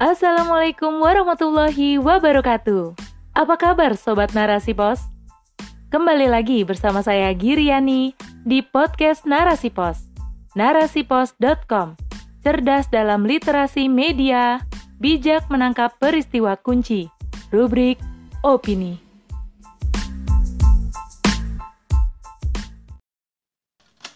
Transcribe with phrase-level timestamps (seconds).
[0.00, 2.96] Assalamualaikum warahmatullahi wabarakatuh.
[3.36, 4.96] Apa kabar sobat Narasi Pos?
[5.92, 8.16] Kembali lagi bersama saya Giriani
[8.48, 10.08] di podcast Narasi Pos.
[10.56, 12.00] Narasipos.com.
[12.40, 14.64] Cerdas dalam literasi media,
[14.96, 17.04] bijak menangkap peristiwa kunci.
[17.52, 18.00] Rubrik
[18.40, 18.96] opini.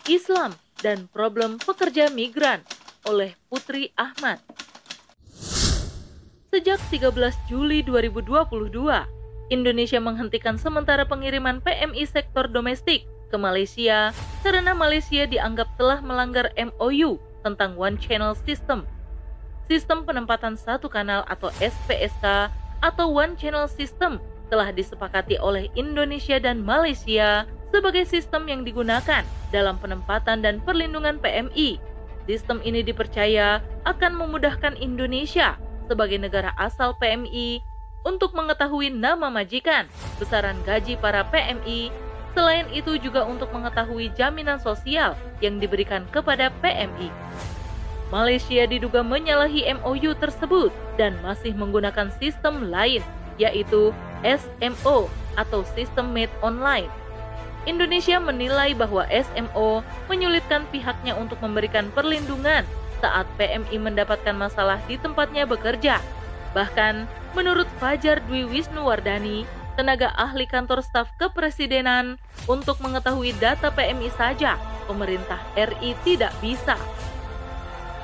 [0.09, 2.65] Islam dan problem pekerja migran
[3.05, 4.41] oleh Putri Ahmad.
[6.55, 8.31] Sejak 13 Juli 2022,
[9.51, 14.15] Indonesia menghentikan sementara pengiriman PMI sektor domestik ke Malaysia
[14.47, 18.87] karena Malaysia dianggap telah melanggar MOU tentang One Channel System.
[19.67, 22.55] Sistem penempatan satu kanal atau SPSK
[22.87, 29.75] atau One Channel System telah disepakati oleh Indonesia dan Malaysia sebagai sistem yang digunakan dalam
[29.83, 31.83] penempatan dan perlindungan PMI.
[32.31, 33.59] Sistem ini dipercaya
[33.91, 37.61] akan memudahkan Indonesia sebagai negara asal PMI
[38.05, 39.89] untuk mengetahui nama majikan,
[40.21, 41.89] besaran gaji para PMI,
[42.37, 47.09] selain itu juga untuk mengetahui jaminan sosial yang diberikan kepada PMI.
[48.13, 53.01] Malaysia diduga menyalahi MOU tersebut dan masih menggunakan sistem lain,
[53.41, 53.91] yaitu
[54.23, 56.87] SMO atau Sistem Made Online.
[57.65, 59.81] Indonesia menilai bahwa SMO
[60.13, 62.69] menyulitkan pihaknya untuk memberikan perlindungan
[63.05, 66.01] saat PMI mendapatkan masalah di tempatnya bekerja.
[66.57, 67.05] Bahkan,
[67.37, 69.45] menurut Fajar Dwi Wisnuwardani,
[69.77, 72.17] tenaga ahli kantor staf kepresidenan,
[72.49, 74.57] untuk mengetahui data PMI saja,
[74.89, 76.81] pemerintah RI tidak bisa.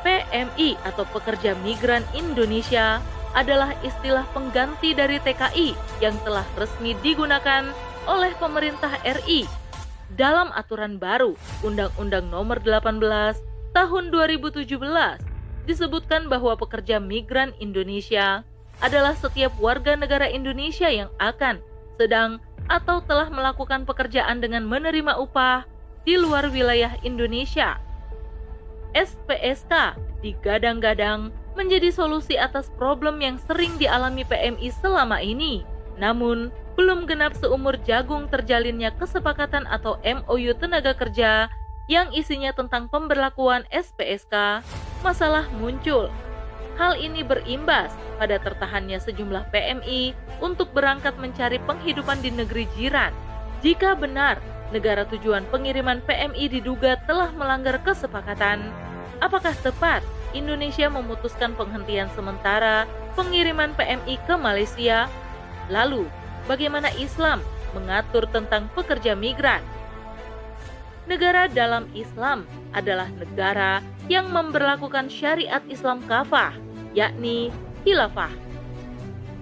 [0.04, 3.00] PMI atau Pekerja Migran Indonesia
[3.36, 7.68] adalah istilah pengganti dari TKI yang telah resmi digunakan
[8.08, 9.46] oleh pemerintah RI
[10.16, 14.66] dalam aturan baru Undang-Undang Nomor 18 tahun 2017
[15.68, 18.42] disebutkan bahwa pekerja migran Indonesia
[18.80, 21.60] adalah setiap warga negara Indonesia yang akan,
[22.00, 25.68] sedang, atau telah melakukan pekerjaan dengan menerima upah
[26.02, 27.76] di luar wilayah Indonesia.
[28.96, 29.94] SPSK
[30.24, 35.62] digadang-gadang menjadi solusi atas problem yang sering dialami PMI selama ini.
[36.00, 41.52] Namun, belum genap seumur jagung terjalinnya kesepakatan atau MOU tenaga kerja
[41.90, 44.62] yang isinya tentang pemberlakuan SPSK,
[45.02, 46.06] masalah muncul.
[46.78, 53.10] Hal ini berimbas pada tertahannya sejumlah PMI untuk berangkat mencari penghidupan di negeri jiran.
[53.58, 54.38] Jika benar
[54.70, 58.70] negara tujuan pengiriman PMI diduga telah melanggar kesepakatan,
[59.18, 62.86] apakah tepat Indonesia memutuskan penghentian sementara
[63.18, 65.10] pengiriman PMI ke Malaysia?
[65.66, 66.06] Lalu,
[66.46, 67.42] bagaimana Islam
[67.74, 69.79] mengatur tentang pekerja migran?
[71.08, 72.44] Negara dalam Islam
[72.76, 73.80] adalah negara
[74.10, 76.52] yang memperlakukan syariat Islam kafah,
[76.92, 77.48] yakni
[77.86, 78.32] khilafah.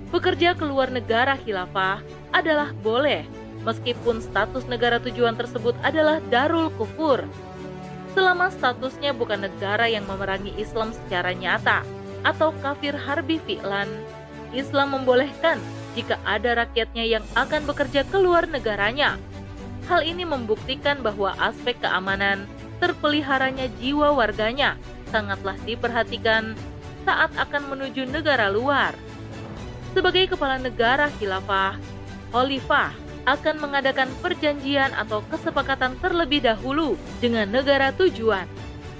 [0.08, 2.00] Bekerja ke luar negara khilafah
[2.32, 3.24] adalah boleh,
[3.64, 7.24] meskipun status negara tujuan tersebut adalah darul kufur.
[8.16, 11.84] Selama statusnya bukan negara yang memerangi Islam secara nyata
[12.24, 13.86] atau kafir harbi fi'lan,
[14.56, 15.60] Islam membolehkan
[15.92, 19.20] jika ada rakyatnya yang akan bekerja ke luar negaranya
[19.88, 22.44] Hal ini membuktikan bahwa aspek keamanan
[22.76, 24.76] terpeliharanya jiwa warganya
[25.08, 26.52] sangatlah diperhatikan
[27.08, 28.92] saat akan menuju negara luar.
[29.96, 31.80] Sebagai kepala negara khilafah,
[32.36, 32.92] khalifah
[33.24, 38.44] akan mengadakan perjanjian atau kesepakatan terlebih dahulu dengan negara tujuan.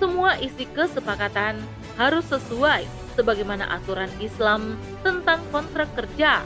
[0.01, 1.61] Semua isi kesepakatan
[2.01, 6.41] harus sesuai sebagaimana aturan Islam tentang kontrak kerja.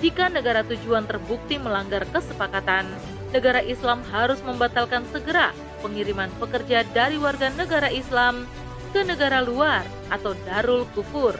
[0.00, 2.88] Jika negara tujuan terbukti melanggar kesepakatan,
[3.30, 8.44] negara Islam harus membatalkan segera pengiriman pekerja dari warga negara Islam
[8.90, 11.34] ke negara luar atau darul kufur,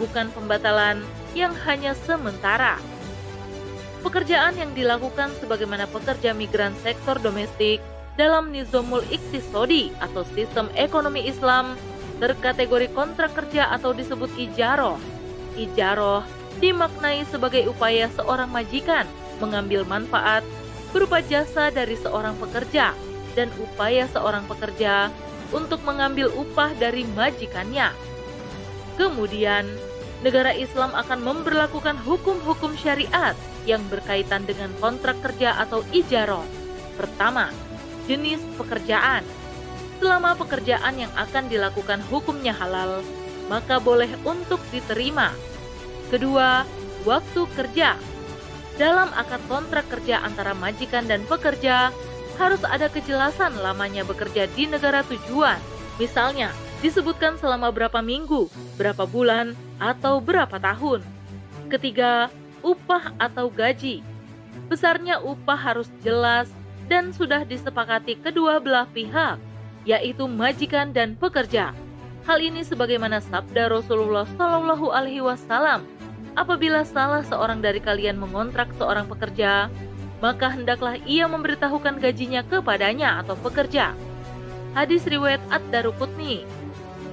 [0.00, 1.04] bukan pembatalan
[1.36, 2.80] yang hanya sementara.
[4.00, 7.82] Pekerjaan yang dilakukan sebagaimana pekerja migran sektor domestik
[8.16, 11.76] dalam Nizamul Iktisodi atau sistem ekonomi Islam
[12.18, 14.98] berkategori kontrak kerja atau disebut ijaroh.
[15.54, 16.26] Ijaroh
[16.58, 19.06] dimaknai sebagai upaya seorang majikan
[19.38, 20.42] mengambil manfaat
[20.90, 22.96] berupa jasa dari seorang pekerja
[23.36, 25.12] dan upaya seorang pekerja
[25.52, 27.92] untuk mengambil upah dari majikannya.
[28.98, 29.64] Kemudian,
[30.26, 36.44] negara Islam akan memperlakukan hukum-hukum syariat yang berkaitan dengan kontrak kerja atau ijaroh.
[36.98, 37.54] Pertama,
[38.10, 39.22] jenis pekerjaan.
[40.02, 43.02] Selama pekerjaan yang akan dilakukan hukumnya halal,
[43.46, 45.30] maka boleh untuk diterima.
[46.10, 46.64] Kedua,
[47.06, 47.94] waktu kerja
[48.78, 51.90] dalam akad kontrak kerja antara majikan dan pekerja,
[52.38, 55.58] harus ada kejelasan lamanya bekerja di negara tujuan.
[55.98, 58.46] Misalnya, disebutkan selama berapa minggu,
[58.78, 61.02] berapa bulan, atau berapa tahun.
[61.66, 62.30] Ketiga,
[62.62, 64.00] upah atau gaji.
[64.70, 66.46] Besarnya upah harus jelas
[66.86, 69.42] dan sudah disepakati kedua belah pihak,
[69.82, 71.74] yaitu majikan dan pekerja.
[72.28, 75.82] Hal ini sebagaimana sabda Rasulullah Shallallahu Alaihi Wasallam,
[76.38, 79.66] apabila salah seorang dari kalian mengontrak seorang pekerja,
[80.22, 83.94] maka hendaklah ia memberitahukan gajinya kepadanya atau pekerja.
[84.78, 86.46] Hadis riwayat Ad-Darukutni.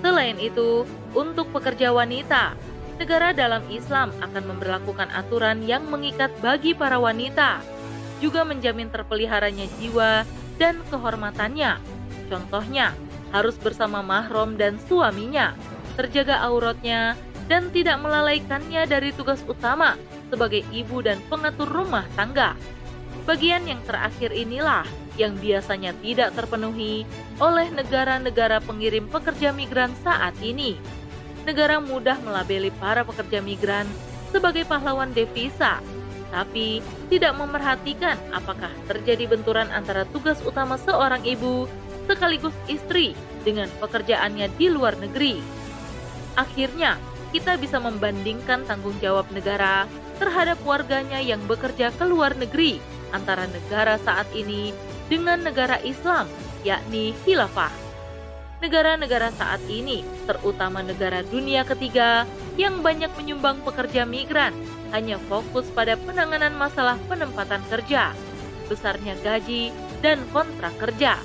[0.05, 0.85] Selain itu,
[1.17, 2.53] untuk pekerja wanita,
[3.01, 7.65] negara dalam Islam akan memperlakukan aturan yang mengikat bagi para wanita,
[8.21, 10.21] juga menjamin terpeliharanya jiwa
[10.61, 11.81] dan kehormatannya.
[12.29, 12.93] Contohnya,
[13.33, 15.57] harus bersama mahram dan suaminya,
[15.97, 19.97] terjaga auratnya, dan tidak melalaikannya dari tugas utama
[20.33, 22.57] sebagai ibu dan pengatur rumah tangga.
[23.25, 27.07] Bagian yang terakhir inilah yang biasanya tidak terpenuhi
[27.39, 30.75] oleh negara-negara pengirim pekerja migran saat ini.
[31.45, 33.85] Negara mudah melabeli para pekerja migran
[34.33, 35.79] sebagai pahlawan devisa,
[36.33, 41.69] tapi tidak memerhatikan apakah terjadi benturan antara tugas utama seorang ibu
[42.09, 43.13] sekaligus istri
[43.45, 45.39] dengan pekerjaannya di luar negeri.
[46.35, 46.99] Akhirnya,
[47.35, 49.83] kita bisa membandingkan tanggung jawab negara
[50.23, 52.79] terhadap warganya yang bekerja ke luar negeri
[53.11, 54.71] antara negara saat ini
[55.11, 56.31] dengan negara Islam,
[56.63, 57.75] yakni khilafah.
[58.63, 62.23] Negara-negara saat ini, terutama negara dunia ketiga
[62.55, 64.55] yang banyak menyumbang pekerja migran,
[64.95, 68.15] hanya fokus pada penanganan masalah penempatan kerja,
[68.71, 71.19] besarnya gaji, dan kontrak kerja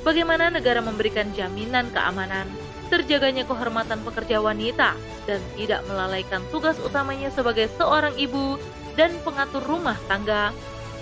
[0.00, 2.48] Bagaimana negara memberikan jaminan keamanan,
[2.90, 8.58] terjaganya kehormatan pekerja wanita, dan tidak melalaikan tugas utamanya sebagai seorang ibu
[8.98, 10.50] dan pengatur rumah tangga,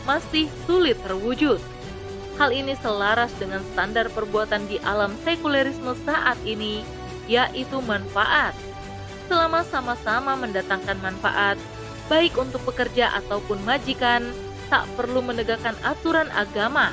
[0.04, 1.58] masih sulit terwujud.
[2.36, 6.86] Hal ini selaras dengan standar perbuatan di alam sekulerisme saat ini,
[7.26, 8.54] yaitu manfaat.
[9.26, 11.58] Selama sama-sama mendatangkan manfaat,
[12.06, 14.22] baik untuk pekerja ataupun majikan,
[14.68, 16.92] tak perlu menegakkan aturan agama.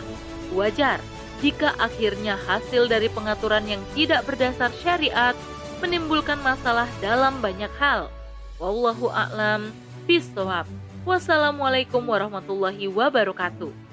[0.56, 1.04] Wajar
[1.46, 5.38] jika akhirnya hasil dari pengaturan yang tidak berdasar syariat
[5.78, 8.10] menimbulkan masalah dalam banyak hal.
[8.58, 9.70] Wallahu a'lam
[10.10, 10.66] bishawab.
[11.06, 13.85] Wassalamualaikum warahmatullahi wabarakatuh.